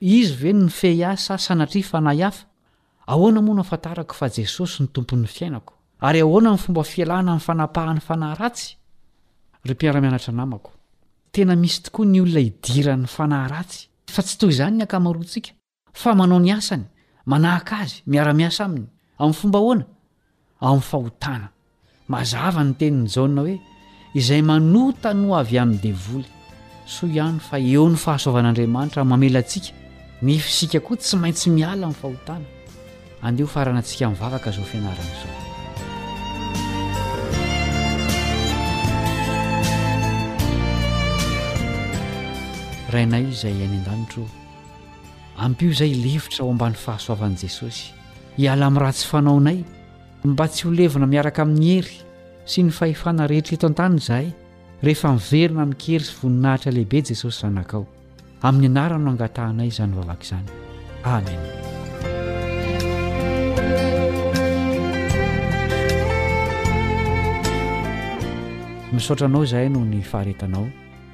[0.00, 2.32] izy ve nfeyasa sanatri fanayaa
[3.34, 5.72] nmoanoafntar fa esosy ny tompn'nyiainao
[6.12, 8.38] ry aoanaomba fialana 'fanapahany anah
[11.32, 15.54] tena misy tokoa ny olona hidirany fanahyratsy fa tsy toy izany ny ankamaroatsika
[15.94, 16.84] fa manao ny asany
[17.24, 18.86] manahaka azy miara-miasa aminy
[19.18, 19.86] amin'ny fomba hoana
[20.60, 21.48] amin'ny fahotana
[22.12, 23.56] mazava ny tenin'ny jaa hoe
[24.16, 26.28] izay manota no avy an'ny devoly
[26.86, 29.72] soa ihany fa eo ny fahasoavan'andriamanitra mamelantsika
[30.22, 32.46] nyfsika koa tsy maintsy miala amin'ny fahotana
[33.22, 35.51] andeho faranantsika nivavaka zao fianaranaizao
[42.92, 44.22] rainay izay any an-danitra
[45.46, 47.86] ampio izay ilivotra ho ambany fahasoavan'i jesosy
[48.36, 49.58] hiala amin'ny ratsy fanaonay
[50.32, 51.96] mba tsy ho levina miaraka amin'ny hery
[52.44, 54.28] sy ny fahefana rehetra eto an-tany izahay
[54.84, 57.86] rehefa miverina imikery sy voninahitra lehibe jesosy zanakao
[58.48, 60.52] amin'ny anara no angatahinay izany vavaka izany
[61.14, 61.50] amena
[68.94, 70.68] misaotranao izay noho ny faharetanao